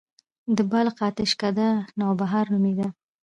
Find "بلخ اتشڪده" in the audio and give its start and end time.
0.71-1.67